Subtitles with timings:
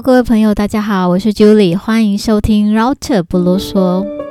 [0.00, 4.23] 各位朋友，大家好，我是 Julie，欢迎收听 Router 不啰嗦。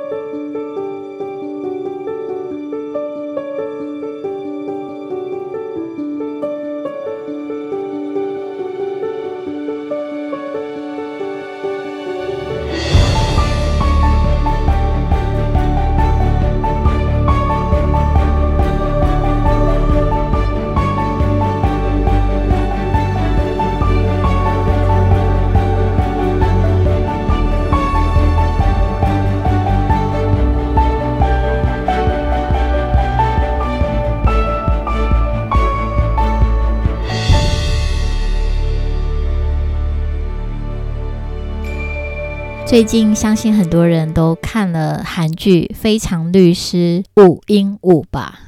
[42.66, 48.38] 最近相信很多人都看了韩剧《非常律师禹英禑》吧，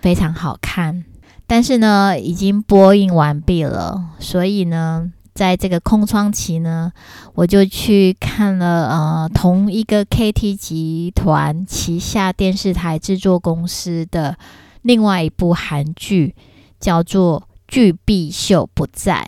[0.00, 1.04] 非常好看。
[1.46, 6.92] 但是呢，已经播映完毕了，所以呢，在这个空窗期呢，
[7.34, 14.38] 我就去看了呃同一个 KT 集团旗下电视台制作公司的
[14.82, 16.34] 另外一部韩剧，
[16.80, 19.26] 叫做《具必秀不在》。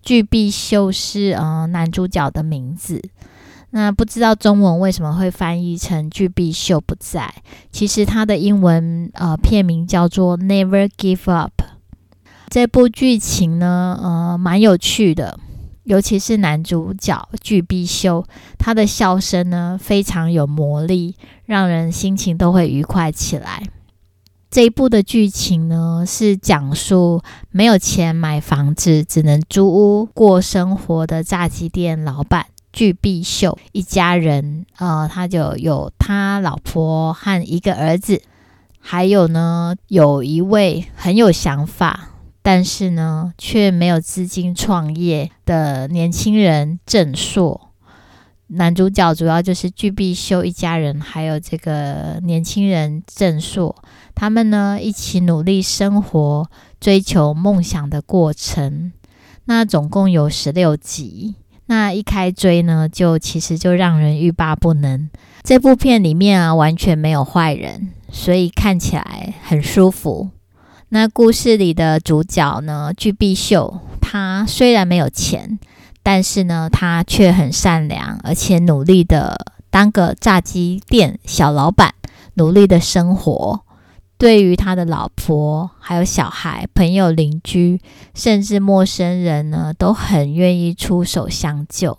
[0.00, 3.02] 具必秀是呃男主角的名字。
[3.70, 7.32] 那不知道中文为什么会翻译成“巨必秀不在”？
[7.70, 11.52] 其实它的英文呃片名叫做 “Never Give Up”。
[12.48, 15.38] 这部剧情呢，呃，蛮有趣的，
[15.84, 18.24] 尤其是男主角巨必秀，
[18.58, 23.62] 他的笑声呢非常有魔力，让人心情都会愉快起来。
[24.50, 32.46] 这一部的剧情呢，是讲述没有钱买房子，只能租屋过生活的炸鸡店老板。
[32.72, 38.22] 具必秀一家人，呃，他就有他老婆和一个儿子，
[38.78, 42.10] 还有呢，有一位很有想法，
[42.42, 47.68] 但是呢，却没有资金创业的年轻人郑硕。
[48.52, 53.76] 男主角主要就是具必秀一家人，还有这个年轻人郑硕，
[54.14, 58.92] 他们呢一起努力生活，追求梦想的过程。
[59.44, 61.36] 那总共有十六集。
[61.70, 65.08] 那一开追呢，就其实就让人欲罢不能。
[65.44, 70.30] 这部片里面啊，完全没有坏人，所以看起来很舒服。
[70.88, 75.60] 那故事里的主角呢，具必秀，他虽然没有钱，
[76.02, 81.94] 但是呢，他却很善良，而且努力的当个炸鸡店小老板，
[82.34, 83.60] 努力的生活。
[84.20, 87.80] 对于他的老婆、还有小孩、朋友、邻居，
[88.12, 91.96] 甚至陌生人呢，都很愿意出手相救。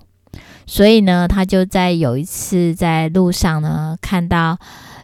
[0.67, 4.55] 所以呢，他就在有一次在路上呢，看到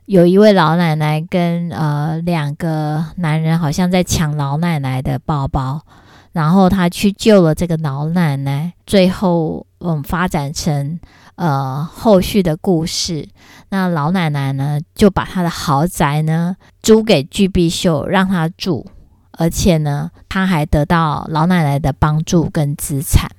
[0.06, 5.81] 有一位老奶奶跟呃两个男人好像在抢老奶奶的包包，
[6.33, 11.00] 然后他去救了这个老奶奶，最后嗯发展成。
[11.37, 13.29] 呃，后续的故事，
[13.69, 18.85] 那老奶奶呢，就把她的豪宅呢租给具必秀让他住，
[19.33, 23.29] 而且呢，他还得到老奶奶的帮助跟资产。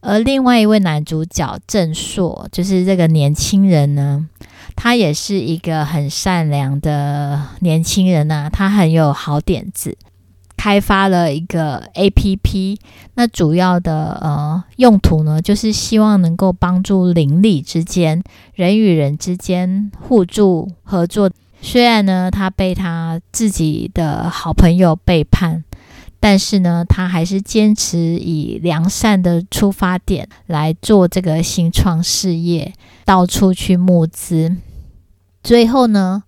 [0.00, 4.28] 而另外一位男主角郑硕，就是这个年轻人呢，
[4.76, 9.96] 他也是一个很善良的年轻人呐，他很有好点子。
[10.58, 12.76] 开发了一个 APP，
[13.14, 18.22] 那主要的呃用途呢，就是希望能够帮助邻里之间、
[18.54, 21.30] 人与人之间互助合作。
[21.62, 25.64] 虽然呢，他被他自己的好朋友背叛，
[26.20, 32.72] 但是呢，他还是坚持以良善的出发点来做这个新创事业，
[33.04, 34.56] 到处去募资。
[35.42, 36.24] 最后呢，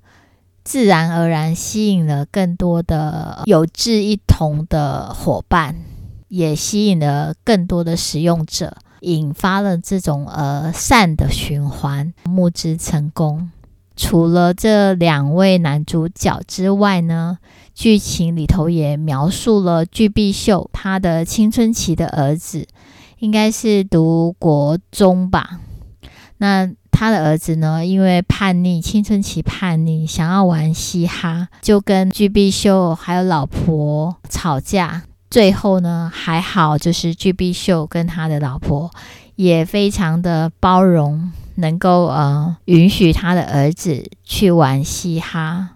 [0.71, 5.75] 自然而然吸引了更多的有志一同的伙伴，
[6.29, 13.51] 也吸引了更多的使用者，引发了这种呃善的循环，募资成功。
[13.97, 17.39] 除了这两位男主角之外呢，
[17.75, 22.69] 剧情里头也描述了具必秀他的青春期的儿子，
[23.19, 25.59] 应该是读国中吧。
[26.39, 35.05] 那他的儿子呢，因为叛逆，青春期叛逆，想要玩嘻哈，就跟具必秀还有老婆吵架。
[35.31, 38.91] 最后呢，还好，就是具必秀跟他的老婆
[39.37, 45.71] 也非常的包容，能够呃允许他的儿子去玩嘻哈。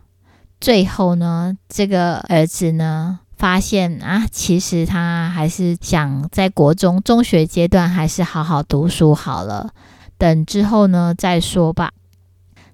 [0.60, 9.70] 最后呢，这个儿子呢，发现啊，其实他还是想在国中、中学阶段还是好好读书好了。
[10.24, 11.92] 等之后呢再说吧。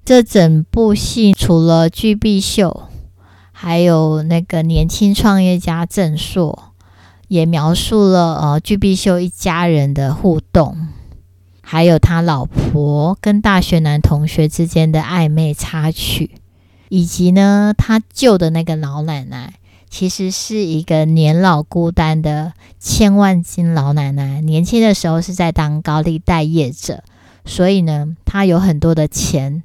[0.05, 2.85] 这整部戏除了具碧秀，
[3.51, 6.73] 还有那个年轻创业家郑硕，
[7.27, 10.77] 也描述了呃具碧秀一家人的互动。
[11.61, 16.31] 还有他老婆跟大学男同学之间的暧昧插曲，
[16.89, 19.55] 以及呢，他救的那个老奶奶，
[19.89, 24.41] 其实是一个年老孤单的千万金老奶奶。
[24.41, 27.05] 年轻的时候是在当高利贷业者，
[27.45, 29.63] 所以呢，他有很多的钱，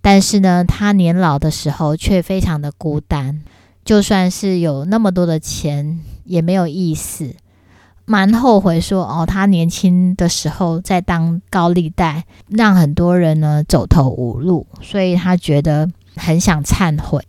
[0.00, 3.42] 但是呢，他年老的时候却非常的孤单。
[3.84, 7.34] 就算是有那么多的钱，也没有意思。
[8.04, 17.22] 蛮后悔说哦，他年轻的时候在当高利贷，让很多人呢走投无路，所以他觉得很想忏悔。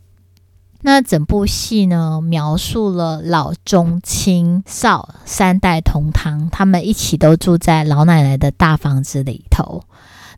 [0.82, 9.84] 那整部戏呢，描述了老中青少三代同堂，他们一起都住在老奶奶的大房子里头。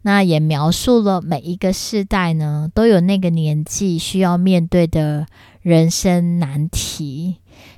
[0.03, 5.27] 那也描述了每一个世代呢，都有那个年纪需要面对的
[5.61, 7.35] 人生难题。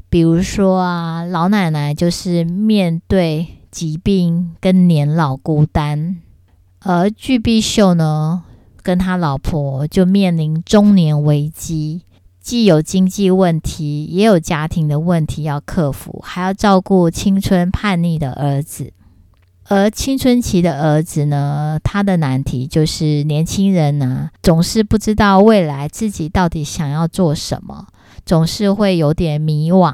[0.10, 6.22] 比如说啊，老奶奶就是面对疾病跟年老孤单，
[6.80, 8.44] 而具碧秀呢，
[8.82, 12.04] 跟他老婆就面临中年危机，
[12.44, 18.92] 既有经济问题，也有家庭的问题要克服，还要照顾青春叛逆的儿子。
[19.70, 27.88] 而青春期的儿子呢，他的难题就是年轻人呢，总是不知道未来自己到底想要做什么。
[28.26, 29.94] 总是会有点迷惘。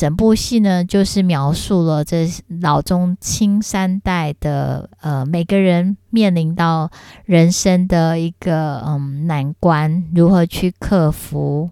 [0.00, 2.26] 整部戏呢，就是描述了这
[2.62, 6.90] 老中青三代的呃，每个人面临到
[7.26, 11.68] 人生的一个嗯难关，如何去克服。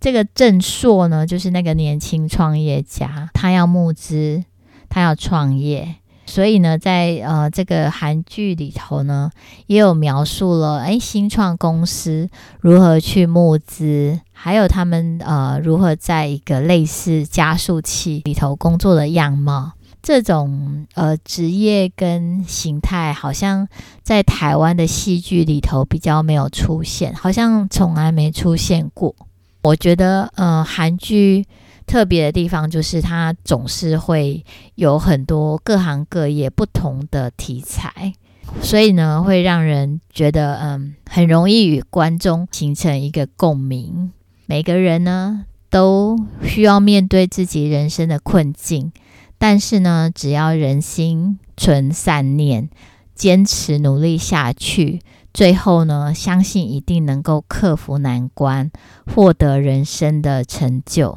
[0.00, 4.42] 这个郑硕呢，就是那个年轻创业家，他要募资，
[4.88, 5.94] 他要创业。
[6.28, 9.30] 所以呢，在呃这个韩剧里头呢，
[9.66, 12.28] 也有描述了诶新创公司
[12.60, 19.72] 如何去募资，还有他们呃如何在一个类似加速器里头工作的样貌。
[20.02, 23.66] 这种呃职业跟形态，好像
[24.02, 29.14] 在台湾的戏剧里头比较没有出现，好像从来没出现过。
[29.62, 31.46] 我觉得呃韩剧。
[31.88, 34.44] 特别的地方就是，它总是会
[34.74, 38.12] 有很多各行各业不同的题材，
[38.60, 44.12] 所以呢，会让人觉得嗯，很容易与观众形成一个共鸣。
[44.44, 48.92] 每个人呢，都需要面对自己人生的困境，
[49.38, 52.68] 但是呢，只要人心存善念，
[53.14, 55.00] 坚持努力下去，
[55.32, 58.70] 最后呢，相信一定能够克服难关，
[59.06, 61.16] 获得人生的成就。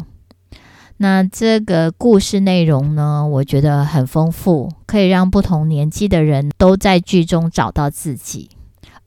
[1.01, 8.51] 那这个故事内容呢，我觉得很丰富，可以让不同年纪的人都在剧中找到自己。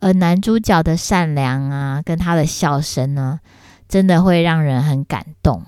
[0.01, 3.39] 而男主角的善良啊，跟他的笑声呢，
[3.89, 5.63] 真的会让人很感动，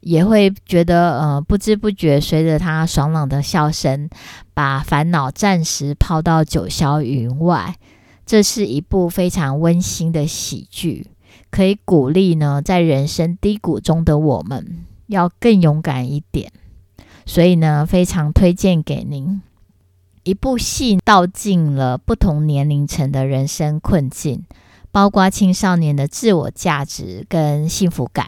[0.00, 4.08] 也会觉得呃，不知不觉随着他爽朗的笑声，
[4.54, 7.74] 把烦恼暂时抛到九霄云外。
[8.24, 11.08] 这是一部非常温馨的喜剧，
[11.50, 14.86] 可以鼓励呢，在人生低谷中的我们。
[15.06, 16.52] 要更勇敢一点，
[17.24, 19.40] 所以呢，非常推荐给您。
[20.24, 24.44] 一部戏道尽了不同年龄层的人生困境，
[24.90, 28.26] 包括青少年的自我价值跟幸福感，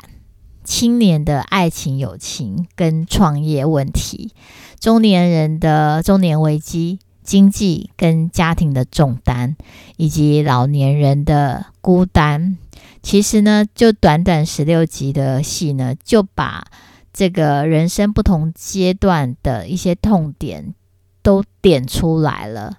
[0.63, 4.33] 青年的爱情友情跟创业问题，
[4.79, 9.55] 中年人的中年危机、经济跟家庭的重担，
[9.99, 12.57] 以及老年人的孤单。
[13.03, 16.65] 其实呢，就短短十六集的戏呢，就把
[17.13, 20.75] 这个人生不同阶段的一些痛点
[21.23, 22.79] 都点出来了。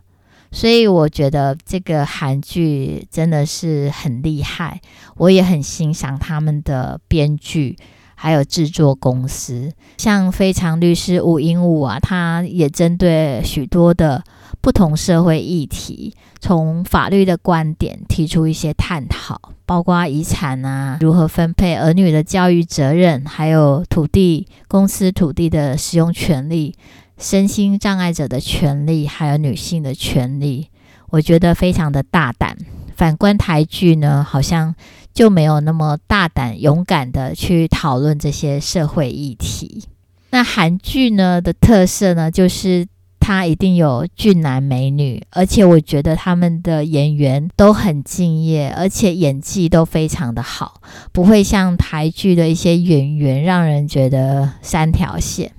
[0.51, 4.82] 所以我觉得这个韩剧真的是很厉害，
[5.18, 7.77] 我也很欣赏他们的编剧
[8.15, 14.24] 还有制作公司，像《非常律师吴英武》啊，他也针对许多的
[14.62, 19.39] 不同社会议题，从法律的观点提出一些探讨。
[19.66, 26.74] 包括遗产啊，如何分配儿女的教育责任，还有土地公司土地的使用权利，
[27.20, 30.70] 身心障碍者的权利，还有女性的权利，
[31.12, 32.58] 我觉得非常的大胆。
[32.96, 34.74] 反观台剧呢，好像
[35.13, 39.84] 就没有那么大胆、勇敢的去讨论这些社会议题。
[40.32, 42.88] 那韩剧呢的特色呢，就是。
[43.29, 50.81] 他一定有俊男美女，而且我觉得他们的演员都很敬业，而且演技都非常的好，
[51.12, 55.51] 不会像台剧的一些演员让人觉得三条线。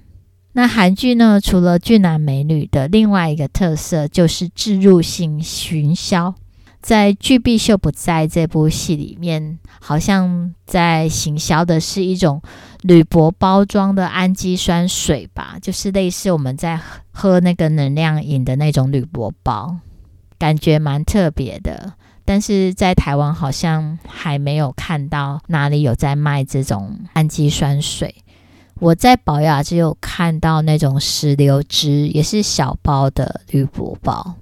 [0.54, 6.34] 那韩剧呢，除了俊男美女的另外一个特色就是置入性群销。
[6.80, 12.40] 在《巨碧秀不在》这部戏里面，好像在行销的是一种
[12.82, 16.80] 铝箔包装的氨基酸水吧，就是类似我们在
[17.12, 19.76] 喝那个能量饮的那种铝箔包，
[20.38, 21.92] 感觉蛮特别的。
[22.24, 28.14] 但是在台湾好像还没有看到哪里有在卖这种氨基酸水。
[28.78, 34.36] 我在宝雅只有看到那种石榴汁，也是小包的铝箔包。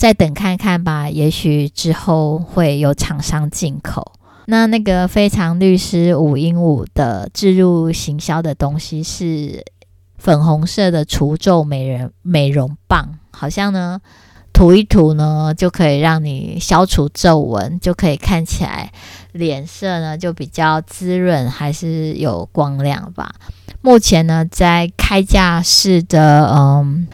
[0.00, 4.12] 再等看看吧，也许之后会有厂商进口。
[4.46, 9.62] 那那个非常律师五英五的置入行销的东西是
[10.16, 14.00] 粉红色的除皱美人美容棒，好像呢
[14.54, 18.90] 涂一涂呢就可以让你消除皱纹，就可以看起来
[19.32, 23.34] 脸色呢就比较滋润，还是有光亮吧。
[23.82, 27.06] 目前呢在开架式的嗯。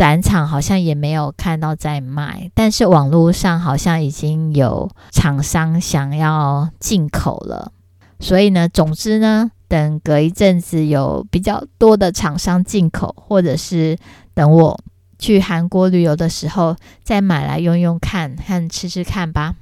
[0.00, 7.70] 展场好像也没有看到在卖，但是网络上好像已经有厂商想要进口了。
[8.18, 13.98] 所以呢，总之呢，等隔一阵子有比较多的厂商进口，或者是
[14.32, 14.82] 等我
[15.18, 19.56] 去韩国旅游的时候再买来用用看，看吃吃看吧。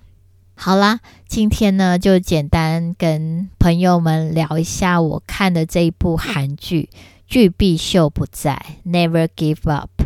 [0.54, 6.90] 好啦，今天呢就简单跟朋友们聊一下我看的这一部韩剧
[7.26, 9.98] 《巨碧秀不在》，Never Give Up。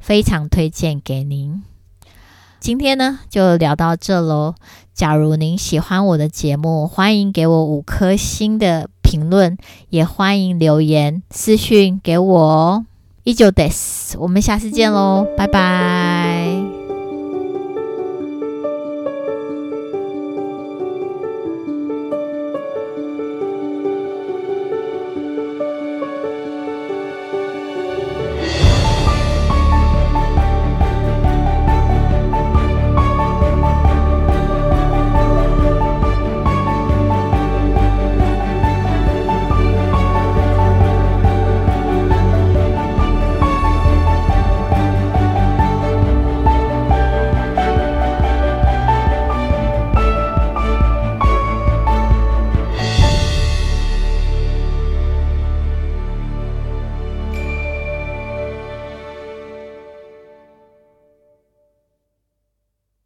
[0.00, 1.62] 非常推荐给您。
[2.58, 4.54] 今天呢，就聊到这喽。
[4.92, 9.56] 假如您喜欢我的节目，欢迎给我五颗星的评论，
[9.88, 12.84] 也欢迎留言私讯给我哦。
[13.24, 16.39] 以上です，我们下次见喽，拜拜。